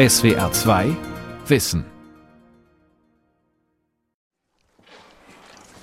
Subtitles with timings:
[0.00, 0.96] SWR 2
[1.46, 1.84] Wissen.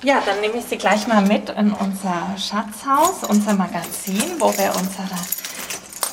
[0.01, 4.74] Ja, dann nehme ich Sie gleich mal mit in unser Schatzhaus, unser Magazin, wo wir
[4.75, 5.08] unsere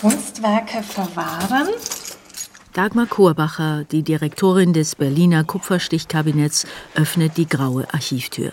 [0.02, 1.68] Kunstwerke verwahren.
[2.74, 8.52] Dagmar Kohrbacher, die Direktorin des Berliner Kupferstichkabinetts, öffnet die graue Archivtür.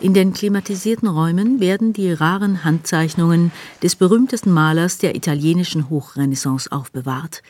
[0.00, 3.50] In den klimatisierten Räumen werden die raren Handzeichnungen
[3.82, 7.42] des berühmtesten Malers der italienischen Hochrenaissance aufbewahrt,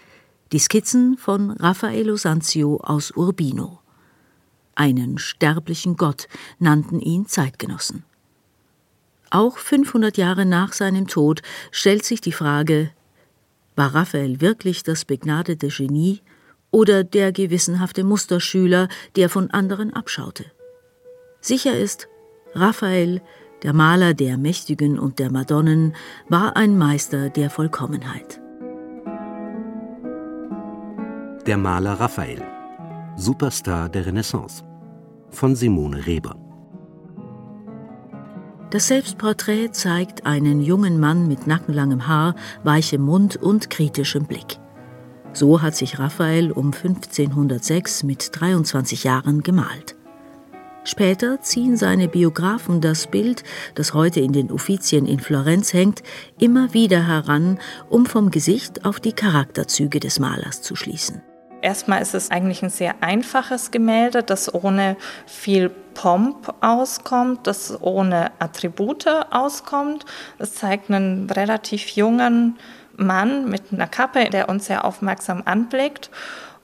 [0.53, 3.81] die Skizzen von Raffaello Sanzio aus Urbino.
[4.75, 6.29] Einen sterblichen Gott
[6.59, 8.05] nannten ihn Zeitgenossen.
[9.31, 11.41] Auch 500 Jahre nach seinem Tod
[11.71, 12.91] stellt sich die Frage,
[13.77, 16.21] war Raphael wirklich das begnadete Genie
[16.71, 20.45] oder der gewissenhafte Musterschüler, der von anderen abschaute?
[21.41, 22.09] Sicher ist,
[22.55, 23.23] Raphael,
[23.63, 25.97] der Maler der Mächtigen und der Madonnen,
[26.29, 28.42] war ein Meister der Vollkommenheit.
[31.45, 32.41] Der Maler Raphael,
[33.17, 34.63] Superstar der Renaissance
[35.31, 36.37] von Simone Reber.
[38.71, 44.61] Das Selbstporträt zeigt einen jungen Mann mit nackenlangem Haar, weichem Mund und kritischem Blick.
[45.33, 49.97] So hat sich Raphael um 1506 mit 23 Jahren gemalt.
[50.85, 53.43] Später ziehen seine Biografen das Bild,
[53.75, 56.05] das heute in den Uffizien in Florenz hängt,
[56.39, 61.21] immer wieder heran, um vom Gesicht auf die Charakterzüge des Malers zu schließen.
[61.63, 64.97] Erstmal ist es eigentlich ein sehr einfaches Gemälde, das ohne
[65.27, 70.05] viel Pomp auskommt, das ohne Attribute auskommt.
[70.41, 72.59] Es zeigt einen relativ jungen
[72.97, 76.11] Mann mit einer Kappe, der uns sehr aufmerksam anblickt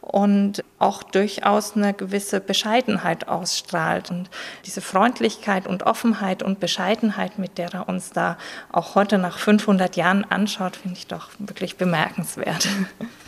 [0.01, 4.11] und auch durchaus eine gewisse Bescheidenheit ausstrahlt.
[4.11, 4.31] Und
[4.65, 8.37] diese Freundlichkeit und Offenheit und Bescheidenheit, mit der er uns da
[8.73, 12.67] auch heute nach 500 Jahren anschaut, finde ich doch wirklich bemerkenswert.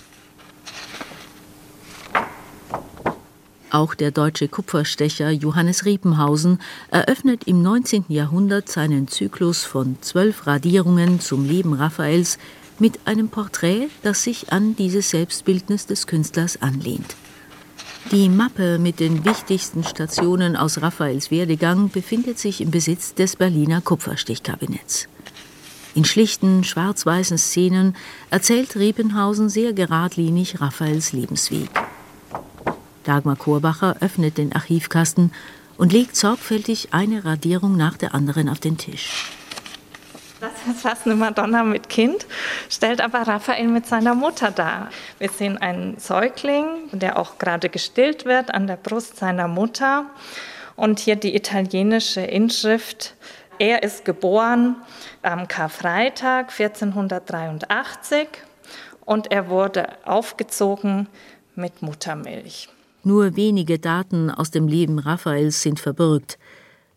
[3.70, 6.58] Auch der deutsche Kupferstecher Johannes Riepenhausen
[6.90, 8.06] eröffnet im 19.
[8.08, 12.38] Jahrhundert seinen Zyklus von zwölf Radierungen zum Leben Raphaels
[12.80, 17.14] mit einem Porträt, das sich an dieses Selbstbildnis des Künstlers anlehnt.
[18.10, 23.80] Die Mappe mit den wichtigsten Stationen aus Raphaels Werdegang befindet sich im Besitz des Berliner
[23.82, 25.06] Kupferstichkabinetts.
[25.94, 27.94] In schlichten, schwarz-weißen Szenen
[28.30, 31.68] erzählt Riepenhausen sehr geradlinig Raphaels Lebensweg.
[33.04, 35.32] Dagmar Kohrbacher öffnet den Archivkasten
[35.76, 39.30] und legt sorgfältig eine Radierung nach der anderen auf den Tisch.
[40.40, 42.26] Das ist fast eine Madonna mit Kind,
[42.70, 44.88] stellt aber Raphael mit seiner Mutter dar.
[45.18, 50.06] Wir sehen einen Säugling, der auch gerade gestillt wird an der Brust seiner Mutter.
[50.76, 53.14] Und hier die italienische Inschrift.
[53.58, 54.76] Er ist geboren
[55.20, 58.28] am Karfreitag 1483
[59.04, 61.06] und er wurde aufgezogen
[61.54, 62.70] mit Muttermilch.
[63.02, 66.38] Nur wenige Daten aus dem Leben Raphaels sind verbürgt.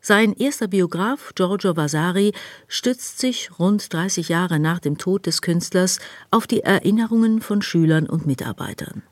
[0.02, 2.34] Sein erster Biograf Giorgio Vasari
[2.68, 6.00] stützt sich rund 30 Jahre nach dem Tod des Künstlers
[6.30, 9.04] auf die Erinnerungen von Schülern und Mitarbeitern.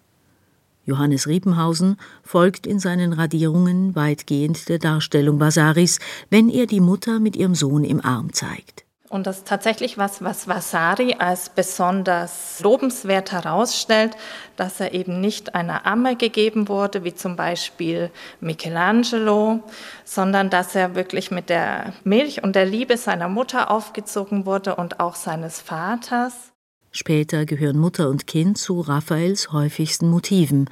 [0.83, 7.37] Johannes Riepenhausen folgt in seinen Radierungen weitgehend der Darstellung Vasaris, wenn er die Mutter mit
[7.37, 8.83] ihrem Sohn im Arm zeigt.
[9.11, 14.15] Und das ist tatsächlich was, was Vasari als besonders lobenswert herausstellt,
[14.55, 19.63] dass er eben nicht einer Amme gegeben wurde, wie zum Beispiel Michelangelo,
[20.05, 25.01] sondern dass er wirklich mit der Milch und der Liebe seiner Mutter aufgezogen wurde und
[25.01, 26.53] auch seines Vaters.
[26.91, 30.69] Später gehören Mutter und Kind zu Raphaels häufigsten Motiven.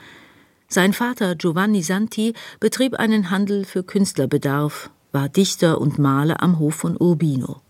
[0.70, 6.76] Sein Vater Giovanni Santi betrieb einen Handel für Künstlerbedarf, war Dichter und Maler am Hof
[6.76, 7.62] von Urbino.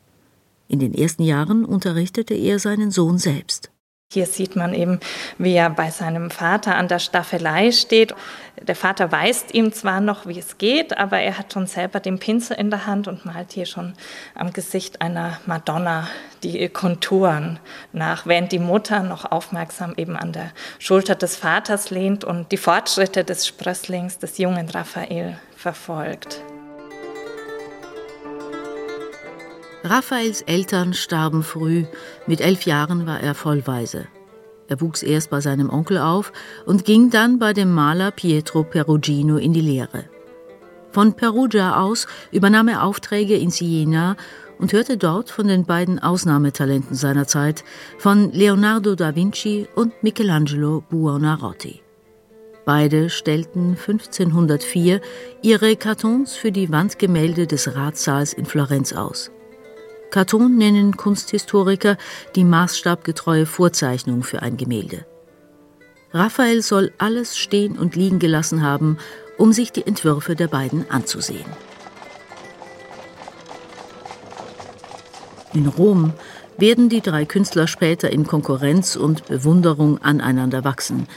[0.70, 3.72] In den ersten Jahren unterrichtete er seinen Sohn selbst.
[4.12, 5.00] Hier sieht man eben,
[5.38, 8.14] wie er bei seinem Vater an der Staffelei steht.
[8.60, 12.20] Der Vater weist ihm zwar noch, wie es geht, aber er hat schon selber den
[12.20, 13.94] Pinsel in der Hand und malt hier schon
[14.36, 16.08] am Gesicht einer Madonna
[16.42, 17.60] die Konturen
[17.92, 22.58] nach, während die Mutter noch aufmerksam eben an der Schulter des Vaters lehnt und die
[22.58, 26.44] Fortschritte des Sprösslings, des jungen Raphael, verfolgt.
[29.84, 31.86] Raphaels Eltern starben früh,
[32.28, 34.08] mit elf Jahren war er vollweise.
[34.68, 36.34] Er wuchs erst bei seinem Onkel auf
[36.66, 40.06] und ging dann bei dem Maler Pietro Perugino in die Lehre.
[40.92, 44.18] Von Perugia aus übernahm er Aufträge in Siena
[44.58, 47.64] und hörte dort von den beiden Ausnahmetalenten seiner Zeit,
[47.98, 51.82] von Leonardo da Vinci und Michelangelo Buonarroti.
[52.66, 55.00] Beide stellten 1504
[55.42, 59.32] ihre Kartons für die Wandgemälde des Ratssaals in Florenz aus.
[60.12, 61.98] Karton nennen Kunsthistoriker
[62.36, 65.06] die maßstabgetreue Vorzeichnung für ein Gemälde.
[66.12, 68.98] Raphael soll alles stehen und liegen gelassen haben,
[69.38, 71.46] um sich die Entwürfe der beiden anzusehen.
[75.54, 76.14] In Rom
[76.58, 81.08] werden die drei Künstler später in Konkurrenz und Bewunderung aneinander wachsen.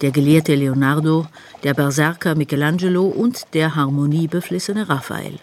[0.00, 1.26] Der gelehrte Leonardo,
[1.62, 5.38] der Berserker Michelangelo und der harmoniebeflissene Raphael.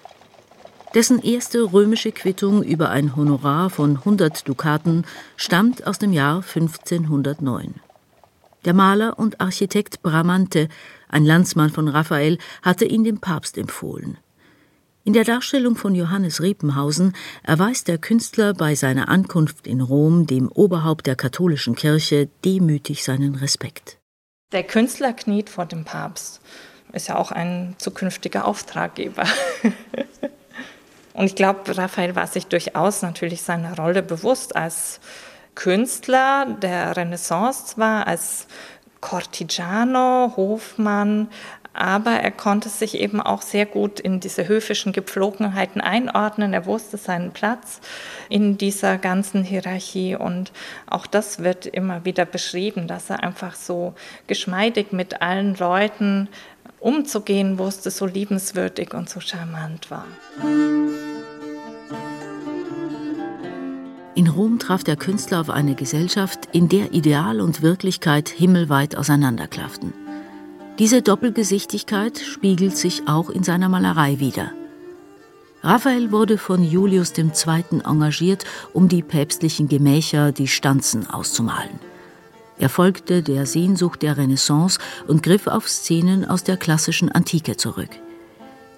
[0.97, 5.05] Dessen erste römische Quittung über ein Honorar von 100 Dukaten
[5.35, 7.75] stammt aus dem Jahr 1509.
[8.65, 10.69] Der Maler und Architekt Bramante,
[11.07, 14.17] ein Landsmann von Raphael, hatte ihn dem Papst empfohlen.
[15.03, 20.51] In der Darstellung von Johannes Riepenhausen erweist der Künstler bei seiner Ankunft in Rom dem
[20.51, 24.00] Oberhaupt der katholischen Kirche demütig seinen Respekt.
[24.51, 26.41] Der Künstler kniet vor dem Papst.
[26.91, 29.25] Ist ja auch ein zukünftiger Auftraggeber.
[31.17, 34.99] Und ich glaube, Raphael war sich durchaus natürlich seiner Rolle bewusst als
[35.55, 38.45] Künstler der Renaissance zwar, als
[39.01, 41.27] Cortigiano, Hofmann,
[41.73, 46.53] aber er konnte sich eben auch sehr gut in diese höfischen Gepflogenheiten einordnen.
[46.53, 47.81] Er wusste seinen Platz
[48.29, 50.51] in dieser ganzen Hierarchie und
[50.85, 53.95] auch das wird immer wieder beschrieben, dass er einfach so
[54.27, 56.29] geschmeidig mit allen Leuten
[56.79, 60.05] umzugehen wusste, so liebenswürdig und so charmant war.
[64.17, 69.93] In Rom traf der Künstler auf eine Gesellschaft, in der Ideal und Wirklichkeit himmelweit auseinanderklafften.
[70.79, 74.51] Diese Doppelgesichtigkeit spiegelt sich auch in seiner Malerei wider.
[75.61, 77.81] Raphael wurde von Julius II.
[77.85, 81.79] engagiert, um die päpstlichen Gemächer, die Stanzen auszumalen.
[82.57, 87.91] Er folgte der Sehnsucht der Renaissance und griff auf Szenen aus der klassischen Antike zurück.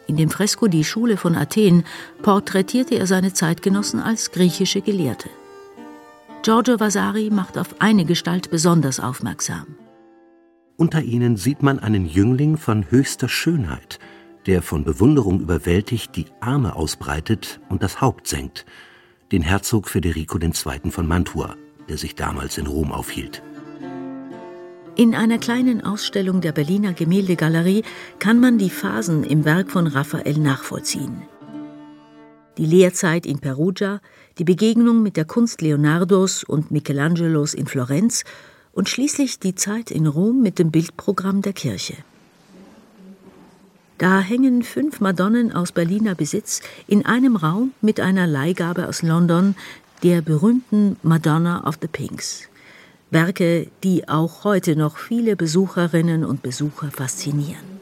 [0.10, 1.84] In dem Fresko Die Schule von Athen
[2.24, 5.30] porträtierte er seine Zeitgenossen als griechische Gelehrte.
[6.42, 9.68] Giorgio Vasari macht auf eine Gestalt besonders aufmerksam.
[10.78, 14.00] Unter ihnen sieht man einen Jüngling von höchster Schönheit,
[14.48, 18.66] der von Bewunderung überwältigt die Arme ausbreitet und das Haupt senkt,
[19.32, 20.90] den Herzog Federico II.
[20.90, 21.56] von Mantua,
[21.88, 23.44] der sich damals in Rom aufhielt.
[25.00, 27.84] In einer kleinen Ausstellung der Berliner Gemäldegalerie
[28.20, 31.22] kann man die Phasen im Werk von Raphael nachvollziehen.
[32.58, 34.02] Die Lehrzeit in Perugia,
[34.40, 38.26] die Begegnung mit der Kunst Leonardos und Michelangelos in Florenz
[38.74, 41.96] und schließlich die Zeit in Rom mit dem Bildprogramm der Kirche.
[44.00, 49.56] Da hängen fünf Madonnen aus Berliner Besitz in einem Raum mit einer Leihgabe aus London,
[50.04, 52.49] der berühmten Madonna of the Pinks.
[53.12, 57.80] Werke, die auch heute noch viele Besucherinnen und Besucher faszinieren.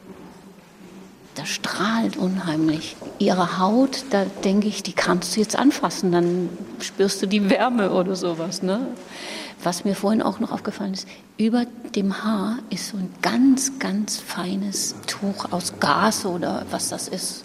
[1.34, 2.96] Das strahlt unheimlich.
[3.18, 6.48] Ihre Haut, da denke ich, die kannst du jetzt anfassen, dann
[6.80, 8.62] spürst du die Wärme oder sowas.
[8.62, 8.88] Ne?
[9.62, 14.18] Was mir vorhin auch noch aufgefallen ist, über dem Haar ist so ein ganz, ganz
[14.18, 17.44] feines Tuch aus Gas oder was das ist.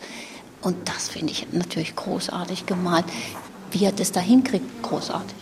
[0.62, 3.06] Und das finde ich natürlich großartig gemalt.
[3.72, 5.36] Wie er das da hinkriegt, großartig.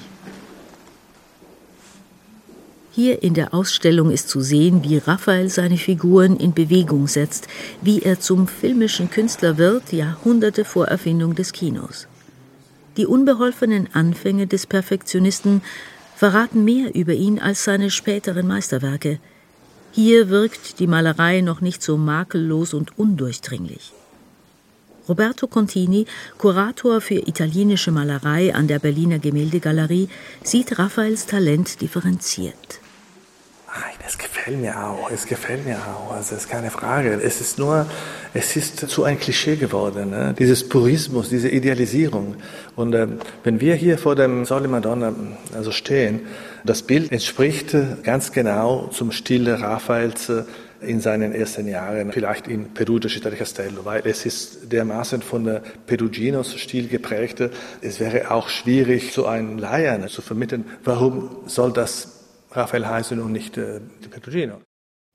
[2.94, 7.48] Hier in der Ausstellung ist zu sehen, wie Raphael seine Figuren in Bewegung setzt,
[7.82, 12.08] wie er zum filmischen Künstler wird, Jahrhunderte vor Erfindung des Kinos.
[12.98, 15.62] Die unbeholfenen Anfänge des Perfektionisten
[16.18, 19.20] verraten mehr über ihn als seine späteren Meisterwerke.
[19.94, 23.94] Hier wirkt die Malerei noch nicht so makellos und undurchdringlich.
[25.08, 26.06] Roberto Contini,
[26.38, 30.10] Kurator für italienische Malerei an der Berliner Gemäldegalerie,
[30.44, 32.81] sieht Raphaels Talent differenziert.
[34.06, 37.14] Es gefällt mir auch, es gefällt mir auch, also ist keine Frage.
[37.24, 37.86] Es ist nur,
[38.34, 40.36] es ist zu ein Klischee geworden, ne?
[40.38, 42.36] dieses Purismus, diese Idealisierung.
[42.76, 43.08] Und äh,
[43.46, 45.14] wenn wir hier vor dem Sole Madonna
[45.56, 46.22] also stehen,
[46.66, 47.74] das Bild entspricht
[48.04, 50.44] ganz genau zum Stil Raphaels äh,
[50.82, 55.46] in seinen ersten Jahren, vielleicht in Perugia Città di Castello, weil es ist dermaßen von
[55.46, 57.42] der Peruginos-Stil geprägt.
[57.82, 62.21] Es wäre auch schwierig, so einen Laien zu vermitteln, warum soll das
[62.52, 63.80] Raphael heißen und nicht äh,
[64.10, 64.62] Petrugino.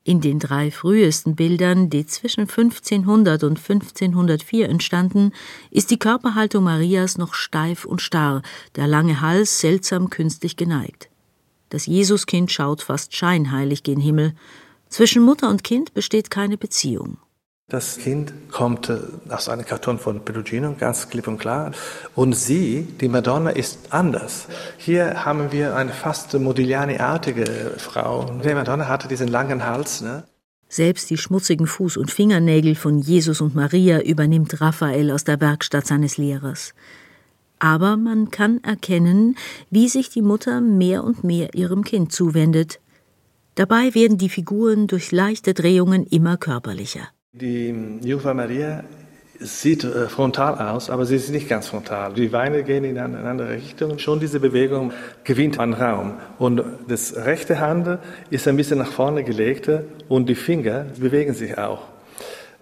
[0.05, 5.33] In den drei frühesten Bildern, die zwischen 1500 und 1504 entstanden,
[5.73, 8.43] ist die Körperhaltung Marias noch steif und starr,
[8.76, 11.11] der lange Hals seltsam künstlich geneigt.
[11.71, 14.35] Das Jesuskind schaut fast scheinheilig gen Himmel.
[14.88, 17.19] Zwischen Mutter und Kind besteht keine Beziehung.
[17.68, 21.73] Das Kind kommt äh, aus einem Karton von Perugino, ganz klipp und klar.
[22.14, 24.46] Und sie, die Madonna, ist anders.
[24.78, 28.38] Hier haben wir eine fast Modigliani-artige Frau.
[28.44, 30.00] Die Madonna hatte diesen langen Hals.
[30.00, 30.23] Ne?
[30.68, 35.88] Selbst die schmutzigen Fuß- und Fingernägel von Jesus und Maria übernimmt Raphael aus der Werkstatt
[35.88, 36.73] seines Lehrers.
[37.58, 39.37] Aber man kann erkennen,
[39.70, 42.78] wie sich die Mutter mehr und mehr ihrem Kind zuwendet.
[43.56, 47.08] Dabei werden die Figuren durch leichte Drehungen immer körperlicher.
[47.33, 48.83] Die Jungfrau Maria
[49.38, 52.14] sieht äh, frontal aus, aber sie ist nicht ganz frontal.
[52.14, 53.99] Die Beine gehen in eine andere Richtung.
[53.99, 54.92] Schon diese Bewegung
[55.25, 56.14] gewinnt an Raum.
[56.38, 57.99] Und das rechte Hand
[58.30, 59.71] ist ein bisschen nach vorne gelegt
[60.09, 61.83] und die Finger bewegen sich auch.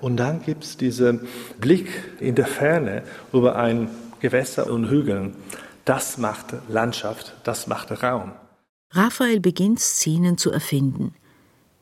[0.01, 1.21] Und dann gibt es diesen
[1.61, 1.89] Blick
[2.21, 3.03] in der Ferne
[3.33, 3.89] über ein
[4.21, 5.37] Gewässer und Hügeln.
[5.85, 8.33] Das macht Landschaft, das macht Raum.
[8.91, 11.15] Raphael beginnt Szenen zu erfinden.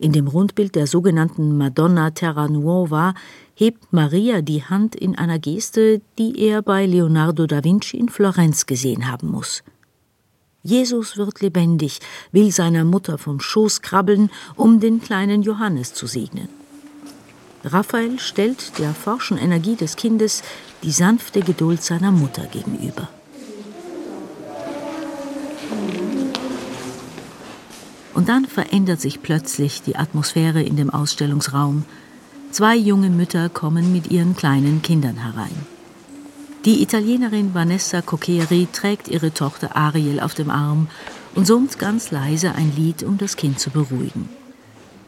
[0.02, 3.14] In dem Rundbild der sogenannten Madonna Terra Nuova
[3.54, 8.66] hebt Maria die Hand in einer Geste, die er bei Leonardo da Vinci in Florenz
[8.66, 9.62] gesehen haben muss.
[10.64, 12.00] Jesus wird lebendig,
[12.32, 16.48] will seiner Mutter vom Schoß krabbeln, um den kleinen Johannes zu segnen.
[17.62, 20.42] Raphael stellt der forschen Energie des Kindes
[20.82, 23.08] die sanfte Geduld seiner Mutter gegenüber.
[28.14, 31.84] Und dann verändert sich plötzlich die Atmosphäre in dem Ausstellungsraum.
[32.50, 35.66] Zwei junge Mütter kommen mit ihren kleinen Kindern herein.
[36.64, 40.86] Die Italienerin Vanessa Coccheri trägt ihre Tochter Ariel auf dem Arm
[41.34, 44.28] und summt ganz leise ein Lied, um das Kind zu beruhigen.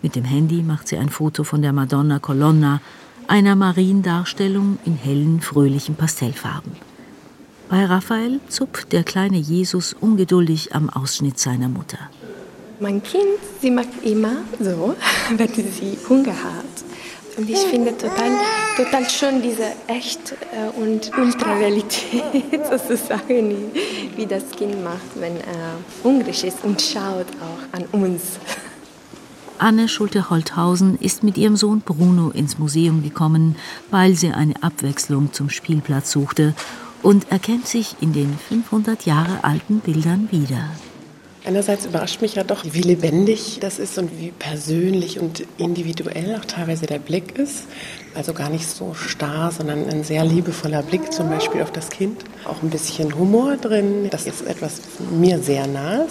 [0.02, 2.80] Mit dem Handy macht sie ein Foto von der Madonna Colonna,
[3.28, 6.72] einer Mariendarstellung in hellen, fröhlichen Pastellfarben.
[7.68, 11.98] Bei Raphael zupft der kleine Jesus ungeduldig am Ausschnitt seiner Mutter.
[12.80, 14.94] Mein Kind, sie mag immer so,
[15.36, 16.64] wenn sie Hunger hat.
[17.36, 18.30] Und ich finde total,
[18.76, 22.22] total schön diese Echt- äh, und Ultrarealität
[22.70, 23.72] sozusagen,
[24.16, 28.22] wie das Kind macht, wenn er hungrig ist und schaut auch an uns.
[29.58, 33.56] Anne Schulte-Holthausen ist mit ihrem Sohn Bruno ins Museum gekommen,
[33.90, 36.54] weil sie eine Abwechslung zum Spielplatz suchte
[37.02, 40.70] und erkennt sich in den 500 Jahre alten Bildern wieder.
[41.46, 46.44] Einerseits überrascht mich ja doch, wie lebendig das ist und wie persönlich und individuell auch
[46.46, 47.64] teilweise der Blick ist.
[48.14, 52.24] Also gar nicht so starr, sondern ein sehr liebevoller Blick zum Beispiel auf das Kind.
[52.46, 54.08] Auch ein bisschen Humor drin.
[54.10, 56.06] Das ist etwas mir sehr nahe.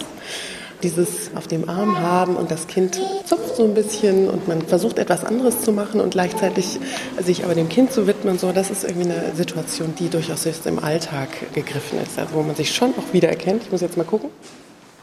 [0.84, 5.00] Dieses auf dem Arm haben und das Kind zupft so ein bisschen und man versucht
[5.00, 6.80] etwas anderes zu machen und gleichzeitig
[7.24, 10.68] sich aber dem Kind zu widmen, so, das ist irgendwie eine Situation, die durchaus jetzt
[10.68, 13.64] im Alltag gegriffen ist, also wo man sich schon auch wiedererkennt.
[13.64, 14.30] Ich muss jetzt mal gucken.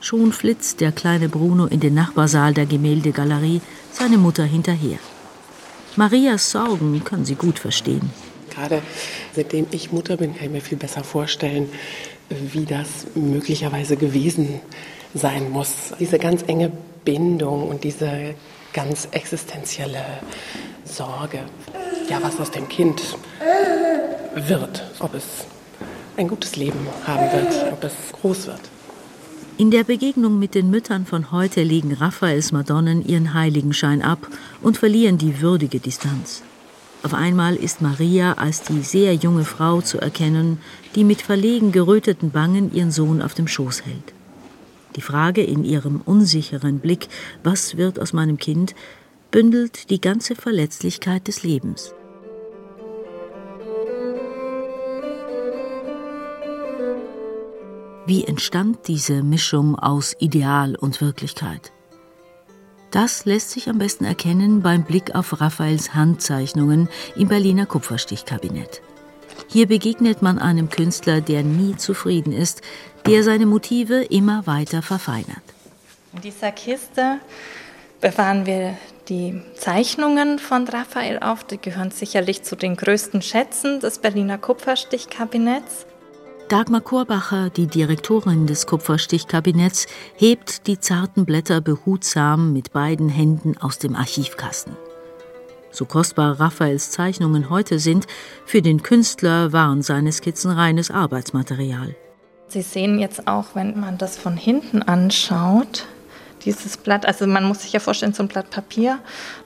[0.02, 3.60] Schon flitzt der kleine Bruno in den Nachbarsaal der Gemäldegalerie
[3.92, 4.98] seine Mutter hinterher.
[5.96, 8.10] Marias Sorgen kann sie gut verstehen.
[8.48, 8.80] Gerade
[9.34, 11.68] seitdem ich Mutter bin, kann ich mir viel besser vorstellen,
[12.30, 14.60] wie das möglicherweise gewesen
[15.12, 15.92] sein muss.
[15.98, 16.72] Diese ganz enge
[17.04, 18.34] Bindung und diese
[18.72, 20.04] ganz existenzielle
[20.84, 21.40] Sorge.
[22.08, 23.02] Ja, was aus dem Kind
[24.34, 25.24] wird, ob es
[26.16, 28.60] ein gutes Leben haben wird, ob es groß wird.
[29.60, 34.26] In der Begegnung mit den Müttern von heute legen Raphaels Madonnen ihren Heiligenschein ab
[34.62, 36.42] und verlieren die würdige Distanz.
[37.02, 40.62] Auf einmal ist Maria als die sehr junge Frau zu erkennen,
[40.94, 44.14] die mit verlegen geröteten Wangen ihren Sohn auf dem Schoß hält.
[44.96, 47.08] Die Frage in ihrem unsicheren Blick,
[47.44, 48.74] was wird aus meinem Kind,
[49.30, 51.92] bündelt die ganze Verletzlichkeit des Lebens.
[58.10, 61.70] Wie entstand diese Mischung aus Ideal und Wirklichkeit?
[62.90, 68.82] Das lässt sich am besten erkennen beim Blick auf Raphaels Handzeichnungen im Berliner Kupferstichkabinett.
[69.46, 72.62] Hier begegnet man einem Künstler, der nie zufrieden ist,
[73.06, 75.44] der seine Motive immer weiter verfeinert.
[76.12, 77.20] In dieser Kiste
[78.00, 78.76] bewahren wir
[79.08, 81.44] die Zeichnungen von Raphael auf.
[81.44, 85.86] Die gehören sicherlich zu den größten Schätzen des Berliner Kupferstichkabinetts.
[86.50, 93.78] Dagmar Korbacher, die Direktorin des Kupferstichkabinetts, hebt die zarten Blätter behutsam mit beiden Händen aus
[93.78, 94.76] dem Archivkasten.
[95.70, 98.08] So kostbar Raphaels Zeichnungen heute sind,
[98.46, 101.94] für den Künstler waren seine Skizzen reines Arbeitsmaterial.
[102.48, 105.86] Sie sehen jetzt auch, wenn man das von hinten anschaut,
[106.44, 108.98] dieses Blatt, also man muss sich ja vorstellen, so ein Blatt Papier,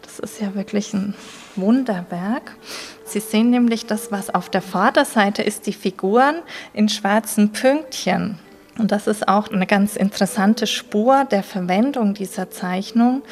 [0.02, 1.14] das ist ja wirklich ein
[1.56, 2.56] Wunderwerk.
[3.04, 6.36] Sie sehen nämlich das, was auf der Vorderseite ist, die Figuren
[6.72, 8.38] in schwarzen Pünktchen.
[8.78, 13.22] Und das ist auch eine ganz interessante Spur der Verwendung dieser Zeichnung,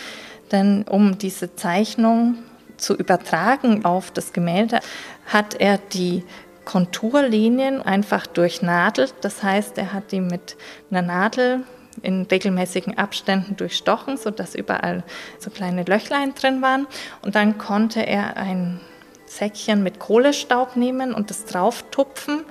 [0.53, 2.39] denn um diese Zeichnung
[2.77, 4.81] zu übertragen auf das Gemälde,
[5.27, 6.25] hat er die
[6.65, 9.15] Konturlinien einfach durchnadelt.
[9.23, 10.57] Das heißt, er hat die mit
[10.91, 11.65] einer Nadel
[12.03, 15.05] in regelmäßigen Abständen durchstochen, sodass überall
[15.39, 16.87] so kleine Löchlein drin waren.
[17.23, 18.81] Und dann konnte er ein
[19.27, 22.45] Säckchen mit Kohlestaub nehmen und das drauftupfen.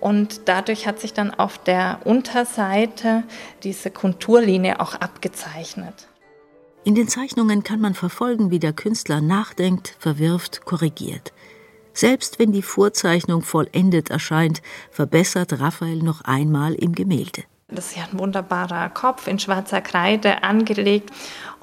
[0.00, 3.22] Und dadurch hat sich dann auf der Unterseite
[3.62, 6.08] diese Konturlinie auch abgezeichnet.
[6.84, 11.32] In den Zeichnungen kann man verfolgen, wie der Künstler nachdenkt, verwirft, korrigiert.
[11.94, 17.44] Selbst wenn die Vorzeichnung vollendet erscheint, verbessert Raphael noch einmal im Gemälde.
[17.74, 21.10] Das ist ja ein wunderbarer Kopf in schwarzer Kreide angelegt.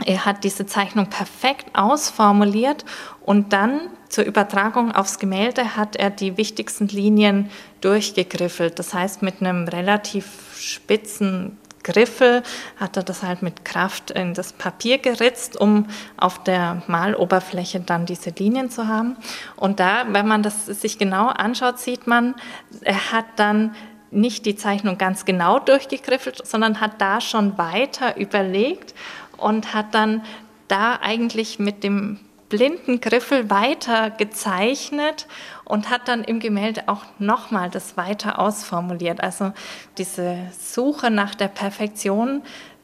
[0.05, 2.85] Er hat diese Zeichnung perfekt ausformuliert
[3.21, 7.49] und dann zur Übertragung aufs Gemälde hat er die wichtigsten Linien
[7.81, 8.79] durchgegriffelt.
[8.79, 10.25] Das heißt, mit einem relativ
[10.57, 12.43] spitzen Griffel
[12.77, 15.87] hat er das halt mit Kraft in das Papier geritzt, um
[16.17, 19.15] auf der Maloberfläche dann diese Linien zu haben.
[19.55, 22.35] Und da, wenn man das sich genau anschaut, sieht man,
[22.81, 23.75] er hat dann
[24.11, 28.93] nicht die Zeichnung ganz genau durchgegriffelt, sondern hat da schon weiter überlegt
[29.37, 30.23] und hat dann
[30.67, 35.27] da eigentlich mit dem blinden Griffel weiter gezeichnet
[35.65, 39.21] und hat dann im Gemälde auch nochmal das weiter ausformuliert.
[39.21, 39.53] Also
[39.97, 42.41] diese Suche nach der Perfektion,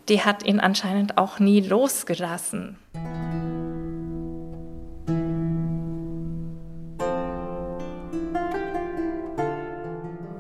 [0.07, 2.77] die hat ihn anscheinend auch nie losgelassen.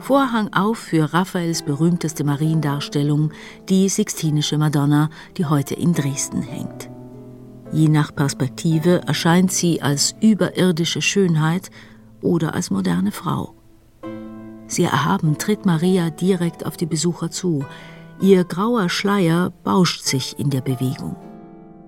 [0.05, 3.31] Vorhang auf für Raphaels berühmteste Mariendarstellung,
[3.69, 6.91] die Sixtinische Madonna, die heute in Dresden hängt.
[7.71, 11.71] Je nach Perspektive erscheint sie als überirdische Schönheit
[12.21, 13.55] oder als moderne Frau.
[14.67, 17.65] Sehr erhaben tritt Maria direkt auf die Besucher zu.
[18.21, 21.15] Ihr grauer Schleier bauscht sich in der Bewegung.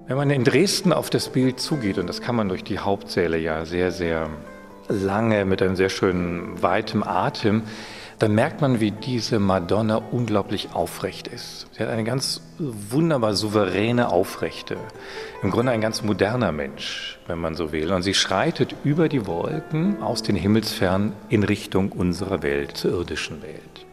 [0.08, 3.38] Wenn man in Dresden auf das Bild zugeht, und das kann man durch die Hauptsäle
[3.38, 4.28] ja sehr, sehr
[4.90, 7.62] lange mit einem sehr schönen weitem Atem,
[8.20, 11.68] dann merkt man, wie diese Madonna unglaublich aufrecht ist.
[11.72, 14.78] Sie hat eine ganz wunderbar souveräne Aufrechte.
[15.44, 17.92] Im Grunde ein ganz moderner Mensch, wenn man so will.
[17.92, 23.44] Und sie schreitet über die Wolken aus den Himmelsfernen in Richtung unserer Welt, zur irdischen
[23.44, 23.86] Welt.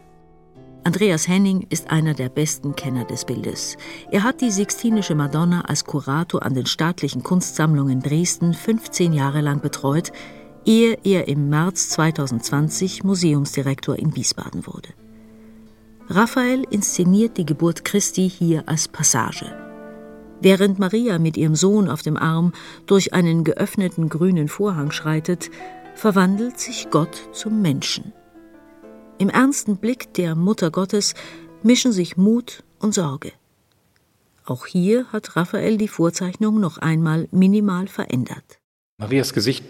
[0.84, 3.78] Andreas Henning ist einer der besten Kenner des Bildes.
[4.10, 9.60] Er hat die Sixtinische Madonna als Kurator an den staatlichen Kunstsammlungen Dresden 15 Jahre lang
[9.60, 10.12] betreut,
[10.66, 14.88] ehe er im März 2020 Museumsdirektor in Wiesbaden wurde.
[16.09, 19.46] Raphael inszeniert die Geburt Christi hier als Passage.
[20.40, 22.53] Während Maria mit ihrem Sohn auf dem Arm
[22.87, 25.50] durch einen geöffneten grünen Vorhang schreitet,
[25.94, 28.12] verwandelt sich Gott zum Menschen.
[29.18, 31.14] Im ernsten Blick der Mutter Gottes
[31.62, 33.33] mischen sich Mut und Sorge.
[34.44, 38.59] Auch hier hat Raphael die Vorzeichnung noch einmal minimal verändert.
[38.98, 39.64] Marias Gesicht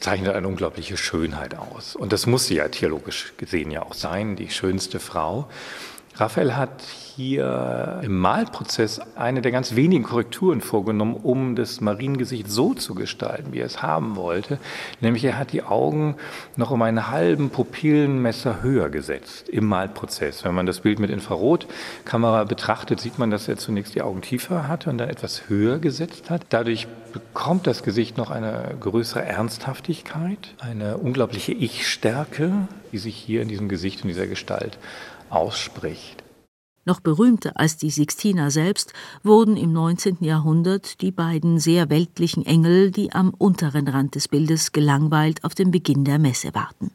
[0.00, 1.96] zeichnet eine unglaubliche Schönheit aus.
[1.96, 5.48] Und das muss sie ja theologisch gesehen ja auch sein, die schönste Frau.
[6.20, 6.82] Raphael hat
[7.14, 13.52] hier im Malprozess eine der ganz wenigen Korrekturen vorgenommen, um das Mariengesicht so zu gestalten,
[13.52, 14.58] wie er es haben wollte.
[15.00, 16.16] Nämlich er hat die Augen
[16.56, 20.44] noch um einen halben Pupillenmesser höher gesetzt im Malprozess.
[20.44, 24.66] Wenn man das Bild mit Infrarotkamera betrachtet, sieht man, dass er zunächst die Augen tiefer
[24.66, 26.46] hatte und dann etwas höher gesetzt hat.
[26.48, 32.52] Dadurch bekommt das Gesicht noch eine größere Ernsthaftigkeit, eine unglaubliche Ich-Stärke,
[32.90, 34.78] die sich hier in diesem Gesicht und dieser Gestalt
[35.30, 36.22] ausspricht.
[36.88, 40.18] Noch berühmter als die Sixtina selbst wurden im 19.
[40.20, 45.70] Jahrhundert die beiden sehr weltlichen Engel, die am unteren Rand des Bildes gelangweilt auf den
[45.70, 46.90] Beginn der Messe warten.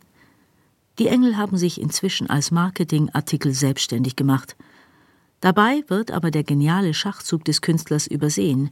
[0.97, 4.55] Die Engel haben sich inzwischen als Marketingartikel selbstständig gemacht.
[5.41, 8.71] Dabei wird aber der geniale Schachzug des Künstlers übersehen.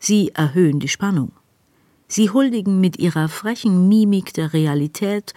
[0.00, 1.30] Sie erhöhen die Spannung.
[2.08, 5.34] Sie huldigen mit ihrer frechen Mimik der Realität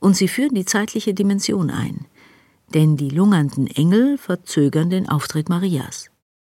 [0.00, 2.06] und sie führen die zeitliche Dimension ein
[2.72, 6.10] denn die lungernden Engel verzögern den Auftritt Marias.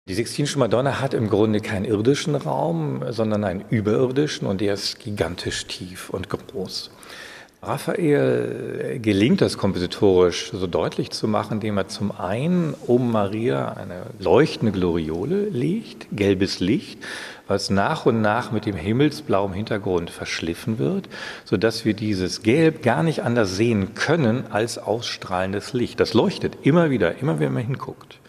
[0.10, 5.00] Die Sixtinische Madonna hat im Grunde keinen irdischen Raum, sondern einen überirdischen und der ist
[5.00, 6.92] gigantisch tief und groß.
[7.62, 14.08] Raphael gelingt das kompositorisch so deutlich zu machen, indem er zum einen um Maria eine
[14.20, 17.00] leuchtende Gloriole legt, gelbes Licht,
[17.48, 21.10] was nach und nach mit dem himmelsblauen Hintergrund verschliffen wird,
[21.46, 26.00] sodass wir dieses Gelb gar nicht anders sehen können als ausstrahlendes Licht.
[26.00, 28.20] Das leuchtet immer wieder, immer wenn man hinguckt.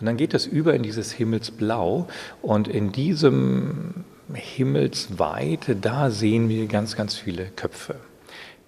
[0.00, 2.08] Und dann geht das über in dieses Himmelsblau
[2.40, 7.96] und in diesem Himmelsweite, da sehen wir ganz, ganz viele Köpfe.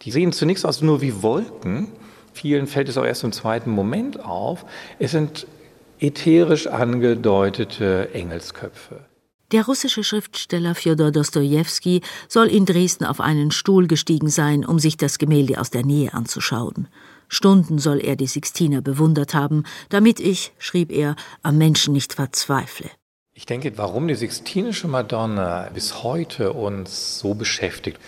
[0.03, 1.89] Die sehen zunächst aus nur wie Wolken.
[2.35, 4.67] Vielen fällt es auch erst im zweiten Moment auf.
[4.99, 5.47] Es sind
[6.01, 9.01] ätherisch angedeutete Engelsköpfe.
[9.53, 14.97] Der russische Schriftsteller Fjodor Dostojewski soll in Dresden auf einen Stuhl gestiegen sein, um sich
[14.97, 16.89] das Gemälde aus der Nähe anzuschauen.
[17.29, 22.89] Stunden soll er die Sixtiner bewundert haben, damit ich, schrieb er, am Menschen nicht verzweifle.
[23.35, 27.99] Ich denke, warum die Sixtinische Madonna bis heute uns so beschäftigt,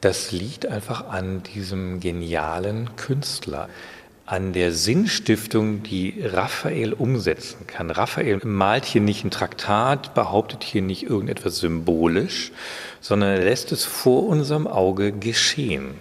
[0.00, 3.68] das liegt einfach an diesem genialen Künstler
[4.32, 7.90] an der Sinnstiftung, die Raphael umsetzen kann.
[7.90, 12.50] Raphael malt hier nicht ein Traktat, behauptet hier nicht irgendetwas symbolisch,
[13.02, 15.96] sondern er lässt es vor unserem Auge geschehen.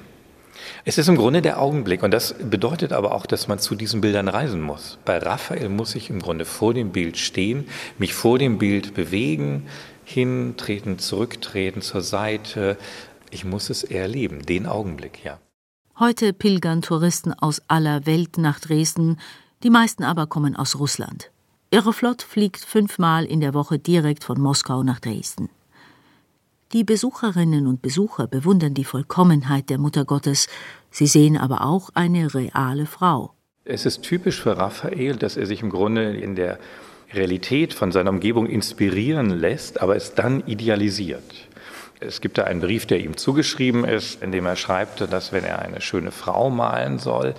[0.85, 3.99] Es ist im Grunde der Augenblick und das bedeutet aber auch, dass man zu diesen
[3.99, 4.97] Bildern reisen muss.
[5.03, 7.67] Bei Raphael muss ich im Grunde vor dem Bild stehen,
[7.97, 9.67] mich vor dem Bild bewegen,
[10.05, 12.77] hintreten, zurücktreten zur Seite.
[13.29, 15.37] Ich muss es erleben, den Augenblick, ja.
[16.01, 19.19] Heute pilgern Touristen aus aller Welt nach Dresden,
[19.61, 21.29] die meisten aber kommen aus Russland.
[21.71, 25.49] Aeroflot fliegt fünfmal in der Woche direkt von Moskau nach Dresden.
[26.73, 30.47] Die Besucherinnen und Besucher bewundern die Vollkommenheit der Mutter Gottes,
[30.89, 33.35] sie sehen aber auch eine reale Frau.
[33.63, 36.57] Es ist typisch für Raphael, dass er sich im Grunde in der
[37.13, 41.47] Realität von seiner Umgebung inspirieren lässt, aber es dann idealisiert.
[42.03, 45.43] Es gibt da einen Brief, der ihm zugeschrieben ist, in dem er schreibt, dass wenn
[45.43, 47.35] er eine schöne Frau malen soll,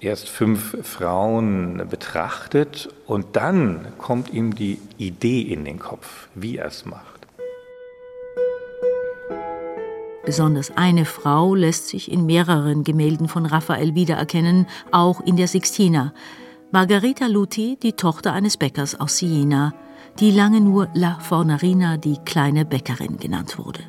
[0.00, 6.66] erst fünf Frauen betrachtet und dann kommt ihm die Idee in den Kopf, wie er
[6.66, 7.28] es macht.
[10.24, 16.12] Besonders eine Frau lässt sich in mehreren Gemälden von Raphael wiedererkennen, auch in der Sixtina.
[16.72, 19.72] Margarita Luti, die Tochter eines Bäckers aus Siena,
[20.18, 23.80] die lange nur La Fornarina, die kleine Bäckerin, genannt wurde.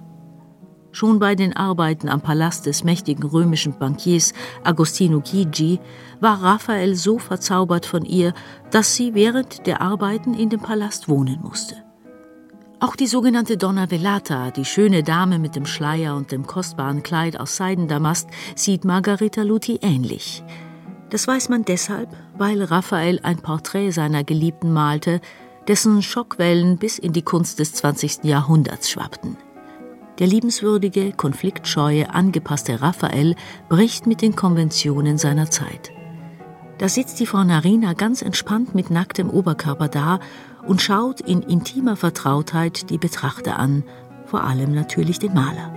[0.91, 5.79] Schon bei den Arbeiten am Palast des mächtigen römischen Bankiers Agostino Chigi
[6.19, 8.33] war Raphael so verzaubert von ihr,
[8.71, 11.75] dass sie während der Arbeiten in dem Palast wohnen musste.
[12.79, 17.39] Auch die sogenannte Donna Velata, die schöne Dame mit dem Schleier und dem kostbaren Kleid
[17.39, 20.43] aus Seidendamast, sieht Margarita Luti ähnlich.
[21.09, 25.21] Das weiß man deshalb, weil Raphael ein Porträt seiner Geliebten malte,
[25.67, 28.23] dessen Schockwellen bis in die Kunst des 20.
[28.23, 29.37] Jahrhunderts schwappten.
[30.19, 33.35] Der liebenswürdige, konfliktscheue, angepasste Raphael
[33.69, 35.91] bricht mit den Konventionen seiner Zeit.
[36.79, 40.19] Da sitzt die Frau Narina ganz entspannt mit nacktem Oberkörper da
[40.65, 43.83] und schaut in intimer Vertrautheit die Betrachter an,
[44.25, 45.73] vor allem natürlich den Maler.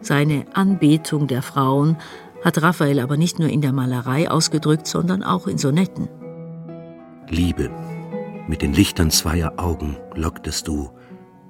[0.00, 1.96] Seine Anbetung der Frauen
[2.44, 6.08] hat Raphael aber nicht nur in der Malerei ausgedrückt, sondern auch in Sonetten.
[7.28, 7.70] Liebe,
[8.48, 10.90] mit den Lichtern zweier Augen locktest du,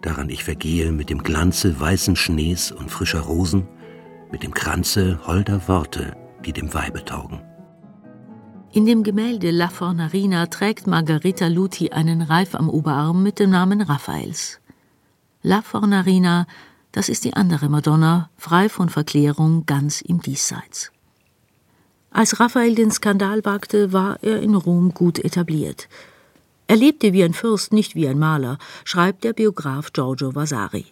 [0.01, 3.69] daran ich vergehe, mit dem Glanze weißen Schnees und frischer Rosen,
[4.31, 7.41] mit dem Kranze holder Worte, die dem Weibe taugen.
[8.73, 13.83] In dem Gemälde La Fornarina trägt Margarita Luti einen Reif am Oberarm mit dem Namen
[13.83, 14.61] Raphaels.
[15.43, 16.47] La Fornarina,
[16.91, 20.91] das ist die andere Madonna, frei von Verklärung, ganz im Diesseits.
[22.11, 25.89] Als Raphael den Skandal wagte, war er in Rom gut etabliert.
[26.67, 30.87] Er lebte wie ein Fürst, nicht wie ein Maler, schreibt der Biograf Giorgio Vasari.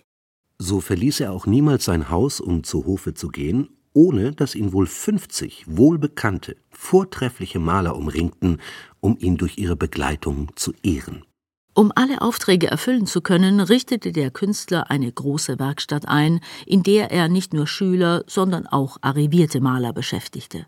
[0.58, 4.72] So verließ er auch niemals sein Haus, um zu Hofe zu gehen, ohne dass ihn
[4.72, 8.58] wohl 50 wohlbekannte, vortreffliche Maler umringten,
[9.00, 11.24] um ihn durch ihre Begleitung zu ehren.
[11.72, 17.10] Um alle Aufträge erfüllen zu können, richtete der Künstler eine große Werkstatt ein, in der
[17.10, 20.66] er nicht nur Schüler, sondern auch arrivierte Maler beschäftigte.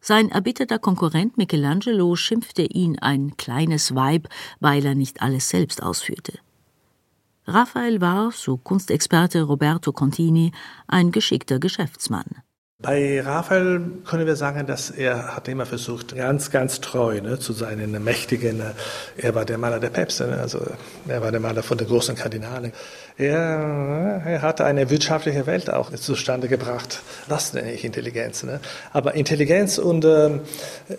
[0.00, 4.28] Sein erbitterter Konkurrent Michelangelo schimpfte ihn ein kleines Weib,
[4.60, 6.38] weil er nicht alles selbst ausführte.
[7.46, 10.52] Raphael war, so Kunstexperte Roberto Contini,
[10.86, 12.26] ein geschickter Geschäftsmann.
[12.80, 17.52] Bei Raphael können wir sagen, dass er hat immer versucht, ganz, ganz treu ne, zu
[17.52, 18.62] seinen Mächtigen.
[19.16, 20.64] Er war der Maler der Päpste, ne, also
[21.08, 22.72] er war der Maler von den großen Kardinalen.
[23.16, 27.00] Er, er hatte eine wirtschaftliche Welt auch zustande gebracht.
[27.28, 28.44] Das nenne ich Intelligenz.
[28.44, 28.60] Ne?
[28.92, 30.38] Aber Intelligenz und äh,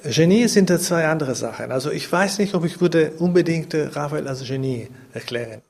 [0.03, 1.71] Genie sind zwei andere Sachen.
[1.71, 5.61] Also ich weiß nicht, ob ich würde unbedingt Raphael als Genie erklären.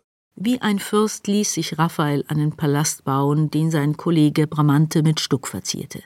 [0.41, 5.49] Wie ein Fürst ließ sich Raphael einen Palast bauen, den sein Kollege Bramante mit Stuck
[5.49, 6.01] verzierte.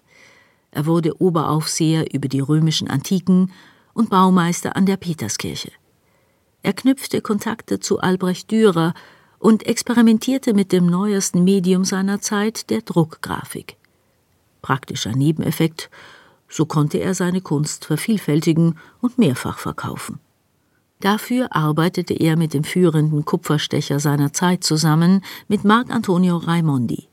[0.71, 3.51] Er wurde Oberaufseher über die römischen Antiken
[3.93, 5.71] und Baumeister an der Peterskirche.
[6.63, 8.95] Er knüpfte Kontakte zu Albrecht Dürer
[9.37, 13.77] und experimentierte mit dem neuesten Medium seiner Zeit, der Druckgrafik.
[14.63, 15.91] Praktischer Nebeneffekt,
[16.49, 20.19] so konnte er seine Kunst vervielfältigen und mehrfach verkaufen.
[21.03, 27.09] Dafür arbeitete er mit dem führenden Kupferstecher seiner Zeit zusammen, mit Marc Antonio Raimondi.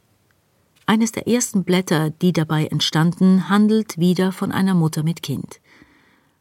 [0.87, 5.61] Eines der ersten Blätter, die dabei entstanden, handelt wieder von einer Mutter mit Kind.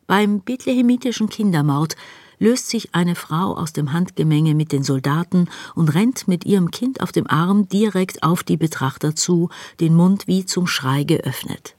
[0.05, 1.95] Beim bethlehemitischen Kindermord
[2.37, 7.01] löst sich eine Frau aus dem Handgemenge mit den Soldaten und rennt mit ihrem Kind
[7.01, 11.75] auf dem Arm direkt auf die Betrachter zu, den Mund wie zum Schrei geöffnet.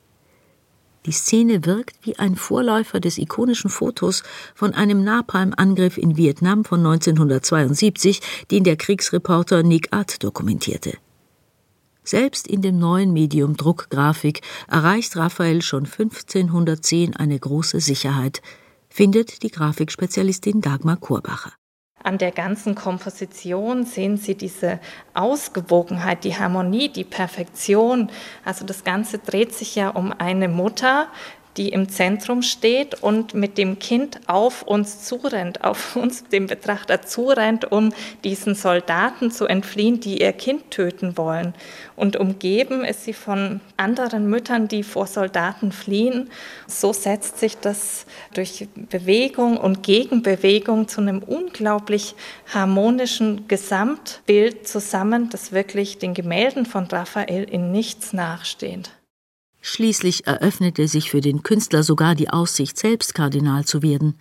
[1.07, 4.23] Die Szene wirkt wie ein Vorläufer des ikonischen Fotos
[4.55, 10.99] von einem Napalm-Angriff in Vietnam von 1972, den der Kriegsreporter Nick Art dokumentierte.
[12.05, 18.43] Selbst in dem neuen Medium Druckgrafik erreicht Raphael schon 1510 eine große Sicherheit,
[18.89, 21.53] findet die Grafikspezialistin Dagmar Kurbacher.
[22.03, 24.81] An der ganzen Komposition sehen Sie diese
[25.13, 28.11] Ausgewogenheit, die Harmonie, die Perfektion.
[28.43, 31.09] Also das Ganze dreht sich ja um eine Mutter,
[31.57, 37.03] die im Zentrum steht und mit dem Kind auf uns zurennt, auf uns, dem Betrachter
[37.03, 37.93] zurennt, um
[38.25, 41.55] diesen Soldaten zu entfliehen, die ihr Kind töten wollen.
[41.97, 46.31] Und umgeben ist sie von anderen Müttern, die vor Soldaten fliehen.
[46.67, 52.15] So setzt sich das durch Bewegung und Gegenbewegung zu einem unglaublich
[52.53, 58.91] harmonischen Gesamtbild zusammen, das wirklich den Gemälden von Raphael in nichts nachsteht.
[59.61, 64.15] Schließlich eröffnete sich für den Künstler sogar die Aussicht, selbst Kardinal zu werden.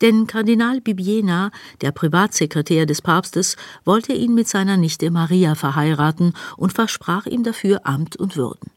[0.00, 1.50] Denn Kardinal Bibbiena,
[1.82, 7.80] der Privatsekretär des Papstes, wollte ihn mit seiner Nichte Maria verheiraten und versprach ihm dafür
[7.84, 8.70] Amt und Würden.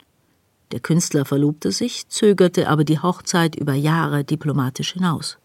[0.74, 5.38] Der Künstler verlobte sich, zögerte aber die Hochzeit über Jahre diplomatisch hinaus.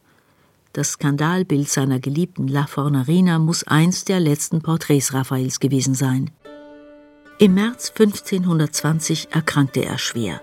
[0.72, 6.30] Das Skandalbild seiner geliebten La Fornerina muss eins der letzten Porträts Raphaels gewesen sein.
[7.40, 10.40] Im März 1520 erkrankte er schwer.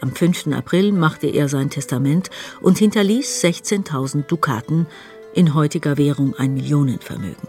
[0.00, 0.48] Am 5.
[0.48, 4.88] April machte er sein Testament und hinterließ 16.000 Dukaten,
[5.34, 7.48] in heutiger Währung ein Millionenvermögen.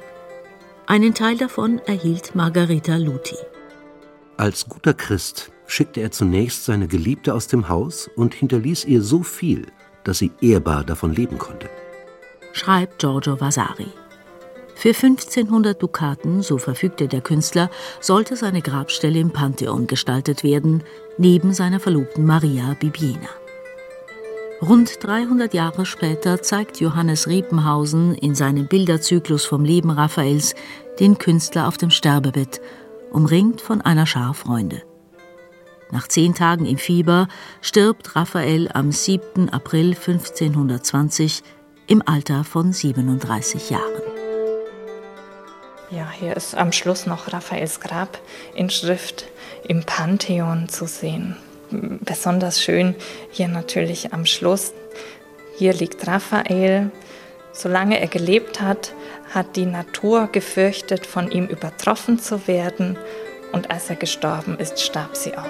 [0.86, 3.38] Einen Teil davon erhielt Margarita Luthi.
[4.38, 9.24] Als guter Christ schickte er zunächst seine Geliebte aus dem Haus und hinterließ ihr so
[9.24, 9.66] viel,
[10.04, 11.72] dass sie ehrbar davon leben konnte.
[12.54, 13.88] Schreibt Giorgio Vasari.
[14.80, 20.86] Für 1500 Dukaten, so verfügte der Künstler, sollte seine Grabstelle im Pantheon gestaltet werden,
[21.18, 23.28] neben seiner Verlobten Maria Bibbiena.
[24.62, 30.56] Rund 300 Jahre später zeigt Johannes Riepenhausen in seinem Bilderzyklus vom Leben Raphaels
[31.02, 32.62] den Künstler auf dem Sterbebett,
[33.12, 34.82] umringt von einer Schar Freunde.
[35.92, 37.28] Nach zehn Tagen im Fieber
[37.60, 39.50] stirbt Raphael am 7.
[39.50, 41.44] April 1520
[41.88, 44.09] im Alter von 37 Jahren.
[45.92, 48.20] Ja, hier ist am Schluss noch Raphaels Grab
[48.54, 49.26] in Schrift
[49.68, 51.36] im Pantheon zu sehen.
[51.72, 52.94] Besonders schön
[53.32, 54.72] hier natürlich am Schluss.
[55.58, 56.92] Hier liegt Raphael.
[57.54, 58.94] Solange er gelebt hat,
[59.34, 62.96] hat die Natur gefürchtet, von ihm übertroffen zu werden.
[63.52, 65.44] Und als er gestorben ist, starb sie auch.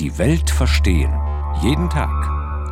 [0.00, 1.12] Die Welt verstehen.
[1.62, 2.43] Jeden Tag